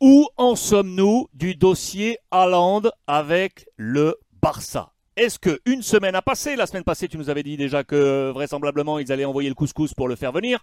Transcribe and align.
Où 0.00 0.28
en 0.36 0.54
sommes-nous 0.54 1.26
du 1.34 1.56
dossier 1.56 2.18
Haaland 2.30 2.82
avec 3.08 3.66
le 3.76 4.16
Barça? 4.40 4.92
Est-ce 5.16 5.40
qu'une 5.40 5.82
semaine 5.82 6.14
a 6.14 6.22
passé? 6.22 6.54
La 6.54 6.68
semaine 6.68 6.84
passée, 6.84 7.08
tu 7.08 7.18
nous 7.18 7.30
avais 7.30 7.42
dit 7.42 7.56
déjà 7.56 7.82
que 7.82 8.30
vraisemblablement 8.30 9.00
ils 9.00 9.10
allaient 9.10 9.24
envoyer 9.24 9.48
le 9.48 9.56
couscous 9.56 9.94
pour 9.94 10.06
le 10.06 10.14
faire 10.14 10.30
venir 10.30 10.60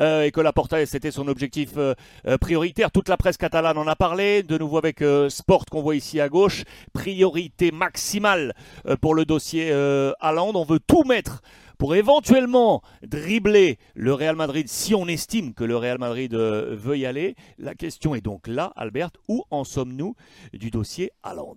euh, 0.00 0.24
et 0.24 0.32
que 0.32 0.40
la 0.40 0.52
Porta 0.52 0.84
c'était 0.84 1.12
son 1.12 1.28
objectif 1.28 1.74
euh, 1.76 1.94
euh, 2.26 2.38
prioritaire. 2.38 2.90
Toute 2.90 3.08
la 3.08 3.16
presse 3.16 3.36
catalane 3.36 3.78
en 3.78 3.86
a 3.86 3.94
parlé. 3.94 4.42
De 4.42 4.58
nouveau 4.58 4.78
avec 4.78 5.04
Sport 5.28 5.66
qu'on 5.66 5.82
voit 5.82 5.94
ici 5.94 6.20
à 6.20 6.28
gauche. 6.28 6.64
Priorité 6.92 7.70
maximale 7.70 8.54
pour 9.00 9.14
le 9.14 9.24
dossier 9.24 9.70
Haaland. 10.18 10.50
On 10.56 10.64
veut 10.64 10.80
tout 10.80 11.04
mettre 11.04 11.40
pour 11.82 11.96
éventuellement 11.96 12.80
dribbler 13.02 13.76
le 13.96 14.14
Real 14.14 14.36
Madrid 14.36 14.68
si 14.68 14.94
on 14.94 15.08
estime 15.08 15.52
que 15.52 15.64
le 15.64 15.76
Real 15.76 15.98
Madrid 15.98 16.32
veut 16.32 16.96
y 16.96 17.06
aller. 17.06 17.34
La 17.58 17.74
question 17.74 18.14
est 18.14 18.20
donc 18.20 18.46
là, 18.46 18.72
Albert, 18.76 19.10
où 19.26 19.42
en 19.50 19.64
sommes-nous 19.64 20.14
du 20.52 20.70
dossier 20.70 21.10
Haaland? 21.24 21.56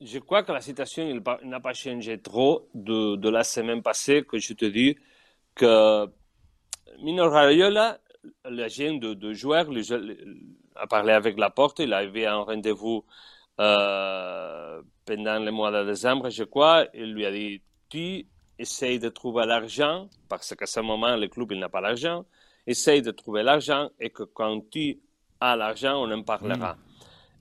Je 0.00 0.20
crois 0.20 0.44
que 0.44 0.52
la 0.52 0.60
situation 0.60 1.12
n'a 1.42 1.58
pas 1.58 1.74
changé 1.74 2.20
trop 2.20 2.68
de, 2.72 3.28
la 3.28 3.42
semaine 3.42 3.82
passée 3.82 4.22
que 4.22 4.38
je 4.38 4.52
te 4.52 4.64
dis 4.64 4.96
que 5.56 6.06
Mino 7.02 7.28
Raiola, 7.28 7.98
l'agent 8.44 8.94
de, 8.94 9.14
de 9.14 9.32
joueur, 9.32 9.66
a 10.76 10.86
parlé 10.86 11.14
avec 11.14 11.36
la 11.36 11.50
porte, 11.50 11.80
il 11.80 11.92
avait 11.92 12.26
un 12.26 12.42
rendez-vous 12.42 13.04
euh, 13.58 14.80
pendant 15.04 15.40
le 15.40 15.50
mois 15.50 15.72
de 15.72 15.84
décembre, 15.84 16.30
je 16.30 16.44
crois, 16.44 16.86
il 16.94 17.12
lui 17.12 17.26
a 17.26 17.32
dit, 17.32 17.60
tu 17.88 18.26
essayes 18.58 18.98
de 18.98 19.08
trouver 19.08 19.46
l'argent, 19.46 20.08
parce 20.28 20.54
qu'à 20.54 20.66
ce 20.66 20.80
moment, 20.80 21.16
le 21.16 21.28
club 21.28 21.52
n'a 21.52 21.68
pas 21.68 21.80
l'argent, 21.80 22.24
essaye 22.66 23.02
de 23.02 23.10
trouver 23.10 23.42
l'argent 23.42 23.90
et 24.00 24.10
que 24.10 24.22
quand 24.22 24.70
tu 24.70 25.00
as 25.40 25.56
l'argent, 25.56 26.02
on 26.02 26.10
en 26.10 26.22
parlera. 26.22 26.74
Mm. 26.74 26.78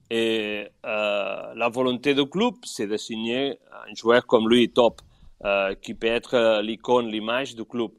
Et 0.10 0.68
euh, 0.86 1.54
la 1.56 1.70
volonté 1.70 2.14
du 2.14 2.28
club, 2.28 2.56
c'est 2.64 2.88
de 2.88 2.98
signer 2.98 3.58
un 3.72 3.96
joueur 3.96 4.26
comme 4.28 4.50
lui, 4.50 4.70
top, 4.70 5.02
euh, 5.46 5.74
qui 5.76 5.94
peut 5.94 6.08
être 6.08 6.62
l'icône, 6.62 7.08
l'image 7.08 7.56
du 7.56 7.66
club. 7.66 7.92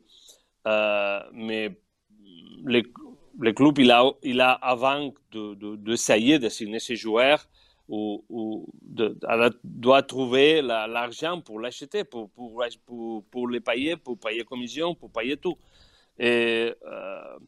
Euh, 0.67 1.21
mais 1.33 1.77
le, 2.65 2.83
le, 3.39 3.53
club, 3.53 3.79
il 3.79 3.91
a, 3.91 4.05
il 4.23 4.41
a 4.41 4.53
avant 4.53 5.13
de, 5.33 5.55
de, 5.55 5.77
de 5.77 6.39
de 6.39 6.49
signer 6.49 6.79
ces 6.79 6.97
joueurs, 6.97 7.47
ou 7.89 8.67
de, 8.83 9.17
doit 9.63 10.03
trouver 10.03 10.63
l'argent 10.63 11.41
pour 11.41 11.61
l'acheter, 11.61 12.05
pour, 12.05 12.31
pour, 12.31 12.63
pour, 12.87 13.25
pour, 13.25 13.49
les 13.49 13.61
payer, 13.61 13.97
pour 13.97 14.19
payer 14.19 14.45
commission, 14.45 14.95
pour 14.95 15.11
payer 15.11 15.37
tout. 15.37 15.57
Et 16.19 16.73
euh, 16.87 17.39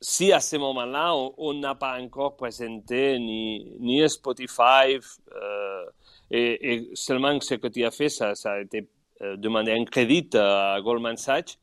si 0.00 0.32
à 0.32 0.40
ce 0.40 0.56
moment-là, 0.56 1.14
on 1.14 1.54
n'a 1.54 1.74
pas 1.74 1.98
encore 1.98 2.36
présenté 2.36 3.18
ni, 3.18 3.74
ni 3.80 4.08
Spotify, 4.08 4.98
euh, 5.32 5.84
et, 6.30 6.90
seulement 6.94 7.40
ce 7.40 7.54
que 7.54 7.68
tu 7.68 7.84
as 7.84 7.90
fait, 7.90 8.08
ça, 8.08 8.34
a 8.44 8.60
été 8.60 8.88
euh, 9.22 9.36
demandé 9.36 9.72
un 9.72 9.84
crédit 9.84 10.28
à 10.34 10.78
Goldman 10.82 11.16
Sachs, 11.16 11.58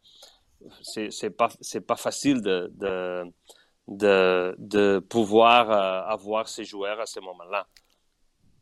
c'est 0.82 1.30
pas, 1.30 1.50
pas 1.88 1.96
facile 1.96 2.42
de, 2.42 2.72
de, 2.76 3.24
de, 3.88 4.56
de 4.58 5.00
pouvoir 5.00 5.70
euh, 5.70 6.12
avoir 6.12 6.48
ces 6.48 6.66
joueurs 6.66 7.00
à 7.00 7.06
ce 7.06 7.20
moment-là. 7.20 7.68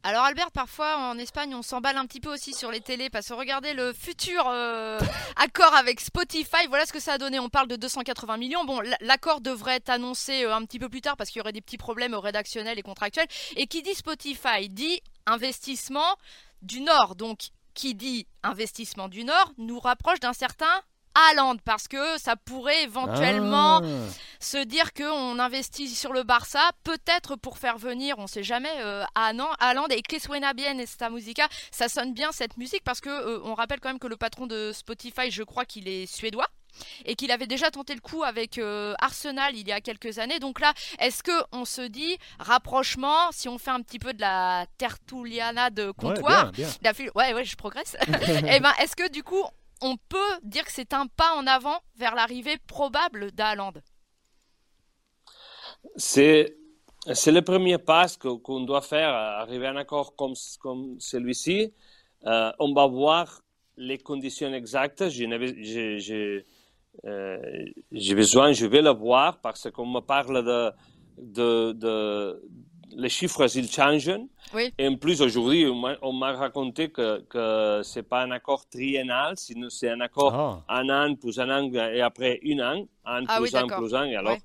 Alors 0.03 0.23
Albert, 0.23 0.51
parfois 0.51 0.97
en 0.97 1.17
Espagne, 1.17 1.53
on 1.53 1.61
s'emballe 1.61 1.97
un 1.97 2.05
petit 2.05 2.21
peu 2.21 2.31
aussi 2.33 2.53
sur 2.53 2.71
les 2.71 2.79
télés 2.79 3.09
parce 3.09 3.27
que 3.27 3.33
regardez 3.33 3.73
le 3.73 3.91
futur 3.91 4.47
euh, 4.47 4.97
accord 5.35 5.75
avec 5.75 5.99
Spotify. 5.99 6.67
Voilà 6.69 6.85
ce 6.85 6.93
que 6.93 7.01
ça 7.01 7.13
a 7.13 7.17
donné. 7.17 7.37
On 7.37 7.49
parle 7.49 7.67
de 7.67 7.75
280 7.75 8.37
millions. 8.37 8.63
Bon, 8.63 8.81
l'accord 9.01 9.41
devrait 9.41 9.75
être 9.75 9.89
annoncé 9.89 10.45
euh, 10.45 10.55
un 10.55 10.63
petit 10.63 10.79
peu 10.79 10.87
plus 10.87 11.01
tard 11.01 11.17
parce 11.17 11.29
qu'il 11.29 11.39
y 11.39 11.41
aurait 11.41 11.51
des 11.51 11.61
petits 11.61 11.77
problèmes 11.77 12.15
rédactionnels 12.15 12.79
et 12.79 12.81
contractuels. 12.81 13.27
Et 13.57 13.67
qui 13.67 13.81
dit 13.81 13.93
Spotify 13.93 14.69
dit 14.69 15.01
investissement 15.25 16.15
du 16.61 16.79
Nord. 16.79 17.15
Donc 17.15 17.49
qui 17.73 17.93
dit 17.93 18.25
investissement 18.41 19.09
du 19.09 19.25
Nord 19.25 19.51
nous 19.57 19.79
rapproche 19.79 20.21
d'un 20.21 20.33
certain 20.33 20.81
Haaland 21.13 21.57
parce 21.65 21.89
que 21.89 22.17
ça 22.17 22.37
pourrait 22.37 22.83
éventuellement 22.83 23.81
ah. 23.83 24.11
Se 24.39 24.57
dire 24.57 24.93
qu'on 24.93 25.39
investit 25.39 25.89
sur 25.89 26.13
le 26.13 26.23
Barça, 26.23 26.71
peut-être 26.83 27.35
pour 27.35 27.57
faire 27.57 27.77
venir, 27.77 28.15
on 28.19 28.27
sait 28.27 28.43
jamais, 28.43 28.71
euh, 28.77 29.03
Haaland 29.15 29.87
et 29.89 30.01
que 30.01 30.19
suena 30.19 30.53
bien 30.53 30.77
esta 30.77 31.09
musica, 31.09 31.47
ça 31.71 31.89
sonne 31.89 32.13
bien 32.13 32.31
cette 32.31 32.57
musique 32.57 32.83
parce 32.83 33.01
que 33.01 33.09
euh, 33.09 33.41
on 33.43 33.53
rappelle 33.53 33.79
quand 33.79 33.89
même 33.89 33.99
que 33.99 34.07
le 34.07 34.17
patron 34.17 34.47
de 34.47 34.71
Spotify, 34.73 35.29
je 35.29 35.43
crois 35.43 35.65
qu'il 35.65 35.87
est 35.87 36.05
suédois 36.05 36.47
et 37.05 37.15
qu'il 37.15 37.31
avait 37.31 37.47
déjà 37.47 37.71
tenté 37.71 37.93
le 37.93 37.99
coup 37.99 38.23
avec 38.23 38.57
euh, 38.57 38.93
Arsenal 38.99 39.55
il 39.55 39.67
y 39.67 39.71
a 39.71 39.81
quelques 39.81 40.19
années. 40.19 40.39
Donc 40.39 40.59
là, 40.59 40.73
est-ce 40.99 41.23
que 41.23 41.31
on 41.51 41.65
se 41.65 41.81
dit 41.81 42.17
rapprochement 42.39 43.31
si 43.31 43.49
on 43.49 43.57
fait 43.57 43.71
un 43.71 43.81
petit 43.81 43.99
peu 43.99 44.13
de 44.13 44.21
la 44.21 44.65
tertuliana 44.77 45.69
de 45.69 45.91
comptoir, 45.91 46.51
ouais, 46.57 47.11
ouais, 47.15 47.33
ouais, 47.33 47.43
je 47.43 47.55
progresse. 47.55 47.97
et 48.07 48.55
eh 48.55 48.59
ben, 48.59 48.71
est-ce 48.81 48.95
que 48.95 49.09
du 49.09 49.23
coup 49.23 49.43
on 49.81 49.97
peut 49.97 50.39
dire 50.43 50.65
que 50.65 50.71
c'est 50.71 50.93
un 50.93 51.07
pas 51.07 51.35
en 51.35 51.47
avant 51.47 51.79
vers 51.97 52.15
l'arrivée 52.15 52.57
probable 52.67 53.31
d'Haaland? 53.31 53.73
C'est 55.95 56.55
c'est 57.13 57.31
le 57.31 57.41
premier 57.41 57.77
pas 57.77 58.07
qu'on 58.19 58.61
doit 58.61 58.81
faire, 58.81 59.09
arriver 59.09 59.67
à 59.67 59.71
un 59.71 59.77
accord 59.77 60.15
comme, 60.15 60.33
comme 60.59 60.97
celui-ci. 60.99 61.73
Euh, 62.25 62.51
on 62.59 62.73
va 62.73 62.87
voir 62.87 63.41
les 63.77 63.97
conditions 63.97 64.53
exactes. 64.53 65.07
J'ai 65.09 65.25
euh, 67.05 67.65
besoin, 68.15 68.51
je 68.51 68.65
vais 68.65 68.81
le 68.81 68.91
voir 68.91 69.39
parce 69.39 69.71
qu'on 69.71 69.85
me 69.85 70.01
parle 70.01 70.43
de, 70.43 70.71
de, 71.17 71.71
de, 71.71 72.41
les 72.95 73.09
chiffres, 73.09 73.45
ils 73.55 73.71
changent. 73.71 74.19
Et 74.77 74.87
en 74.87 74.95
plus, 74.95 75.21
aujourd'hui, 75.21 75.65
on 75.67 76.13
m'a 76.13 76.33
raconté 76.33 76.89
que, 76.89 77.21
que 77.21 77.81
ce 77.83 77.99
n'est 77.99 78.03
pas 78.03 78.23
un 78.23 78.31
accord 78.31 78.67
triennal, 78.67 79.37
sinon 79.37 79.69
c'est 79.69 79.89
un 79.89 80.01
accord 80.01 80.33
ah. 80.67 80.79
un 80.79 80.89
an 80.89 81.15
plus 81.15 81.39
un 81.39 81.49
an 81.49 81.71
et 81.73 82.01
après 82.01 82.39
un 82.45 82.59
an, 82.59 82.87
un 83.05 83.23
ah 83.27 83.37
plus 83.39 83.55
un 83.55 83.67
plus 83.67 83.95
un. 83.95 84.05
Et 84.05 84.15
alors, 84.15 84.37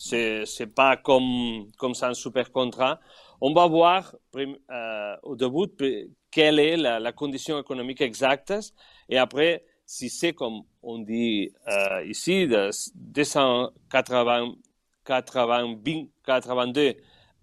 c'est 0.00 0.74
pas 0.74 0.96
comme, 0.96 1.70
comme 1.76 1.94
ça 1.94 2.08
un 2.08 2.14
super 2.14 2.50
contrat. 2.50 3.00
On 3.40 3.52
va 3.52 3.66
voir 3.66 4.14
euh, 4.36 5.16
au 5.22 5.36
début 5.36 6.10
quelle 6.30 6.58
est 6.58 6.76
la, 6.76 7.12
condition 7.12 7.58
économique 7.58 8.00
exacte 8.00 8.52
et 9.08 9.18
après, 9.18 9.64
si 9.84 10.08
c'est 10.08 10.32
comme 10.32 10.62
on 10.82 10.98
dit 11.00 11.52
euh, 11.68 12.04
ici, 12.04 12.46
de 12.46 12.70
280, 12.94 14.54
82 15.04 16.94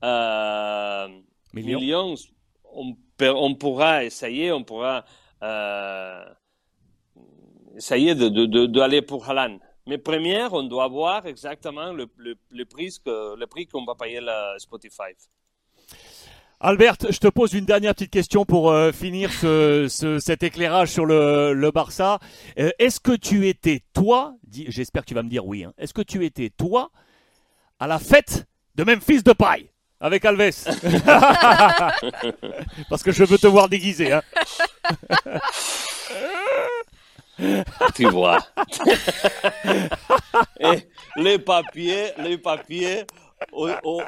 euh, 0.04 1.08
millions. 1.54 2.16
on, 2.74 2.96
on, 3.20 3.56
pourra 3.56 4.04
essayer, 4.04 4.52
on 4.52 4.64
pourra 4.64 5.04
euh, 5.44 6.24
essayer 7.76 8.16
d'aller 8.16 8.48
de, 8.48 8.66
de, 8.66 9.00
pour 9.02 9.30
Haaland. 9.30 9.60
Mais 9.88 9.98
première, 9.98 10.54
on 10.54 10.64
doit 10.64 10.88
voir 10.90 11.26
exactement 11.26 11.94
le, 11.94 12.08
le, 12.18 12.36
le 12.52 12.66
prix 12.66 12.94
que, 13.04 13.40
le 13.40 13.48
prix 13.48 13.66
qu'on 13.68 13.86
va 13.86 13.96
payer 13.96 14.20
la 14.20 14.56
Spotify. 14.60 15.14
Albert, 16.60 16.96
je 17.10 17.18
te 17.20 17.28
pose 17.28 17.54
une 17.54 17.66
dernière 17.66 17.94
petite 17.94 18.12
question 18.12 18.44
pour 18.44 18.72
euh, 18.72 18.92
finir 18.92 19.32
ce, 19.32 19.88
ce, 19.90 20.20
cet 20.20 20.44
éclairage 20.44 20.90
sur 20.90 21.06
le, 21.06 21.54
le 21.54 21.72
Barça. 21.72 22.20
Euh, 22.60 22.72
est-ce 22.80 23.00
que 23.00 23.16
tu 23.16 23.48
étais 23.48 23.84
toi, 23.94 24.36
j'espère 24.52 25.04
que 25.04 25.08
tu 25.08 25.14
vas 25.14 25.24
me 25.24 25.30
dire 25.30 25.46
oui, 25.46 25.64
hein, 25.64 25.74
est-ce 25.78 25.94
que 25.94 26.02
tu 26.02 26.26
étais 26.26 26.50
toi 26.50 26.90
à 27.80 27.88
la 27.88 28.00
fête 28.00 28.46
de 28.76 28.84
Memphis 28.84 29.22
de 29.22 29.34
paille 29.34 29.70
avec 30.02 30.26
Alves? 30.26 30.66
Parce 32.90 33.04
que 33.04 33.12
je 33.12 33.24
veux 33.24 33.38
te 33.38 33.48
voir 33.48 33.70
déguisé. 33.70 34.12
Hein. 34.12 34.24
tu 37.96 38.10
vois. 38.10 38.40
Et 40.60 40.88
les 41.18 41.40
papiers, 41.40 42.12
les 42.18 42.38
papiers 42.38 43.06
au, 43.52 43.70
au, 43.84 44.02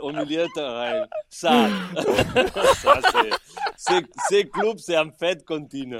au, 0.00 0.12
milieu 0.12 0.44
de 0.44 0.48
terrain. 0.54 1.06
Ça, 1.28 1.68
ça 2.76 3.00
c'est, 3.76 4.04
ces 4.28 4.48
clubs, 4.48 4.78
c'est 4.78 4.96
en 4.96 5.10
fait 5.10 5.44
continue. 5.44 5.98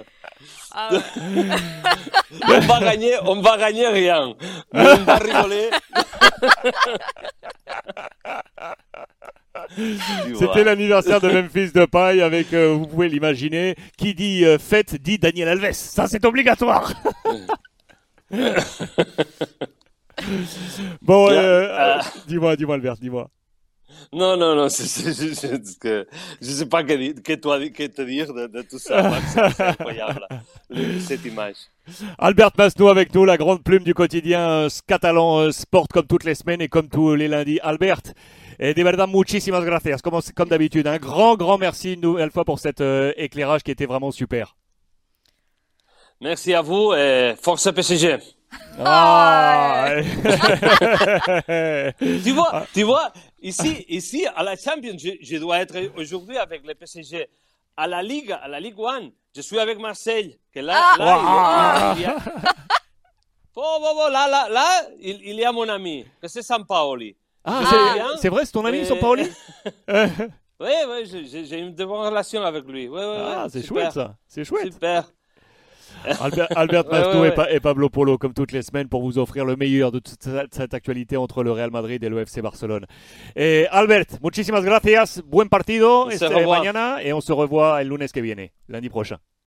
Ah 0.73 0.91
on 2.49 2.61
va 2.61 2.81
gagner, 2.81 3.15
on 3.25 3.41
va 3.41 3.59
gagner 3.59 3.89
rien. 3.89 4.35
on 4.73 4.97
va 4.97 5.17
rigoler. 5.17 5.71
C'était 10.39 10.65
l'anniversaire 10.65 11.21
de 11.21 11.29
Memphis 11.33 11.71
de 11.73 11.85
paille 11.85 12.23
avec, 12.23 12.53
euh, 12.53 12.73
vous 12.75 12.87
pouvez 12.87 13.09
l'imaginer, 13.09 13.75
qui 13.97 14.15
dit 14.15 14.45
euh, 14.45 14.59
fête 14.59 14.95
dit 15.01 15.19
Daniel 15.19 15.49
Alves. 15.49 15.73
Ça, 15.73 16.07
c'est 16.07 16.25
obligatoire. 16.25 16.93
bon, 21.03 21.29
euh, 21.31 21.99
dis-moi, 22.27 22.57
dis-moi, 22.57 22.75
Albert, 22.77 22.97
dis-moi. 22.97 23.29
Non, 24.13 24.37
non, 24.37 24.55
non, 24.55 24.69
c'est, 24.69 24.85
que 25.81 26.07
je 26.41 26.47
ne 26.49 26.53
sais 26.53 26.67
pas 26.67 26.85
que, 26.85 27.21
que, 27.21 27.33
toi, 27.35 27.59
que 27.71 27.87
te 27.87 28.03
dire 28.03 28.33
de, 28.33 28.63
tout 28.63 28.79
ça. 28.79 29.11
C'est 29.27 29.61
incroyable, 29.61 30.29
cette 31.01 31.25
image. 31.25 31.57
Albert 32.19 32.51
Masnou 32.57 32.89
avec 32.89 33.15
nous, 33.15 33.25
la 33.25 33.37
grande 33.37 33.65
plume 33.65 33.83
du 33.83 33.95
quotidien 33.95 34.69
catalan 34.87 35.51
sport 35.51 35.89
comme 35.89 36.07
toutes 36.07 36.25
les 36.25 36.35
semaines 36.37 36.61
et 36.61 36.69
comme 36.69 36.89
tous 36.89 37.15
les 37.15 37.27
lundis. 37.27 37.59
Albert, 37.63 38.03
Et 38.59 38.75
de 38.75 38.83
verdad, 38.83 39.09
muchísimas 39.09 39.65
gracias. 39.65 40.01
Comme, 40.03 40.21
comme 40.35 40.49
d'habitude, 40.49 40.87
un 40.87 40.99
grand, 40.99 41.37
grand 41.37 41.59
merci 41.59 41.95
une 41.95 42.01
nouvelle 42.01 42.31
fois 42.31 42.45
pour 42.45 42.59
cet 42.59 42.81
euh, 42.81 43.13
éclairage 43.17 43.63
qui 43.63 43.71
était 43.71 43.87
vraiment 43.87 44.11
super. 44.11 44.57
Merci 46.21 46.55
à 46.55 46.63
vous 46.63 46.95
et 46.95 47.35
force 47.41 47.71
PSG. 47.73 48.17
Ah. 48.79 49.89
tu 51.99 52.31
vois, 52.33 52.67
tu 52.73 52.83
vois, 52.85 53.13
ici, 53.43 53.85
ici 53.89 54.27
à 54.35 54.43
la 54.43 54.57
Champions, 54.57 54.97
je, 54.99 55.11
je 55.21 55.37
dois 55.37 55.59
être 55.61 55.77
aujourd'hui 55.97 56.39
avec 56.39 56.67
le 56.67 56.75
PSG. 56.75 57.29
À 57.77 57.87
la 57.87 58.03
Ligue, 58.03 58.33
à 58.33 58.49
la 58.49 58.59
Ligue 58.59 58.77
1, 58.79 59.11
je 59.35 59.43
suis 59.43 59.59
avec 59.59 59.79
Marseille. 59.79 60.39
Que 60.55 60.61
là, 60.61 60.95
Ah. 60.95 60.97
là, 60.99 61.93
il, 61.97 62.01
il 62.01 62.03
y 62.03 62.07
a... 62.07 62.17
Oh, 63.59 63.79
bon, 63.81 63.95
bon, 63.95 64.09
là, 64.13 64.29
là, 64.29 64.49
là, 64.51 64.83
il, 65.01 65.19
il 65.23 65.37
y 65.37 65.45
a 65.45 65.51
mon 65.51 65.67
ami, 65.69 66.05
que 66.21 66.29
c'est 66.29 66.43
Sampaoli. 66.43 67.17
Ah, 67.47 67.63
c'est- 68.21 68.29
vrai, 68.29 68.45
c'est 68.45 68.53
ton 68.53 68.65
ami, 68.65 68.85
son 68.85 68.97
Paoli 68.97 69.25
Oui, 70.59 70.71
oui, 70.89 71.05
j'ai- 71.11 71.27
j'ai 71.27 71.45
j'ai 71.45 71.59
une 71.59 71.75
de 71.75 71.85
bonnes 71.85 72.07
relations 72.07 72.43
avec 72.43 72.65
lui. 72.67 72.89
Ouais, 72.89 72.99
ouais, 72.99 73.17
Ah, 73.19 73.43
ouais, 73.45 73.49
c'est 73.51 73.61
super, 73.63 73.83
chouette 73.83 73.93
ça. 73.93 74.17
C'est 74.27 74.45
chouette. 74.45 74.73
Super. 74.73 75.05
Albert, 76.21 76.47
Albert 76.57 76.85
Ouais, 76.91 76.99
Masto 77.01 77.21
ouais, 77.21 77.29
et, 77.29 77.33
Pa- 77.33 77.51
et 77.51 77.61
Pablo 77.61 77.89
Polo, 77.91 78.17
comme 78.19 78.33
toutes 78.35 78.53
les 78.53 78.63
semaines, 78.63 78.89
pour 78.89 79.03
vous 79.03 79.19
offrir 79.19 79.45
le 79.45 79.57
meilleur 79.57 79.93
de 79.93 79.99
toute 79.99 80.23
cette 80.23 80.55
cette 80.55 80.75
actualité 80.75 81.17
entre 81.17 81.43
le 81.43 81.53
Real 81.53 81.71
Madrid 81.71 82.03
et 82.03 82.09
le 82.09 82.19
FC 82.21 82.41
Barcelone. 82.43 82.87
Et 83.35 83.67
Albert, 83.71 84.07
muchísimas 84.23 84.63
gracias. 84.63 85.21
Buen 85.27 85.49
partido 85.49 86.07
On 86.07 86.11
se 86.11 86.15
este 86.15 86.27
revoit. 86.35 86.59
mañana 86.59 87.03
et 87.03 87.13
on 87.13 87.21
se 87.21 87.33
revoit 87.33 87.81
el 87.83 87.89
lunes 87.89 88.09
que 88.13 88.21
viene, 88.23 88.53
lundi 88.69 88.89
prochain. 88.89 89.19